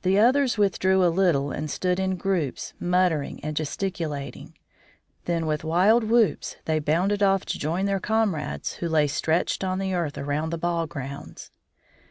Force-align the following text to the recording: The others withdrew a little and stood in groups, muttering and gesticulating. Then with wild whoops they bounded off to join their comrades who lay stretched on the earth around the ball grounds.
The 0.00 0.18
others 0.18 0.56
withdrew 0.56 1.04
a 1.04 1.12
little 1.12 1.50
and 1.50 1.70
stood 1.70 2.00
in 2.00 2.16
groups, 2.16 2.72
muttering 2.80 3.38
and 3.44 3.54
gesticulating. 3.54 4.54
Then 5.26 5.44
with 5.44 5.62
wild 5.62 6.04
whoops 6.04 6.56
they 6.64 6.78
bounded 6.78 7.22
off 7.22 7.44
to 7.44 7.58
join 7.58 7.84
their 7.84 8.00
comrades 8.00 8.76
who 8.76 8.88
lay 8.88 9.06
stretched 9.06 9.62
on 9.62 9.78
the 9.78 9.92
earth 9.92 10.16
around 10.16 10.52
the 10.54 10.56
ball 10.56 10.86
grounds. 10.86 11.50